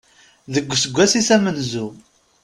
Deg 0.53 0.65
useggas-is 0.75 1.29
amenzu. 1.35 1.87